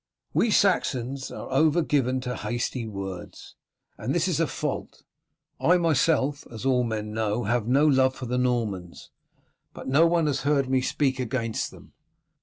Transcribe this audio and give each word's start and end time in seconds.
We 0.33 0.49
Saxons 0.49 1.29
are 1.29 1.47
over 1.51 1.83
given 1.83 2.21
to 2.21 2.35
hasty 2.37 2.87
words, 2.87 3.53
and 3.99 4.15
this 4.15 4.27
is 4.27 4.39
a 4.39 4.47
fault. 4.47 5.03
I 5.59 5.77
myself, 5.77 6.43
as 6.51 6.65
all 6.65 6.83
men 6.83 7.13
know, 7.13 7.43
have 7.43 7.67
no 7.67 7.85
love 7.85 8.15
for 8.15 8.25
the 8.25 8.39
Normans, 8.39 9.11
but 9.75 9.87
no 9.87 10.07
one 10.07 10.25
has 10.25 10.41
heard 10.41 10.67
me 10.71 10.81
speak 10.81 11.19
against 11.19 11.69
them. 11.69 11.93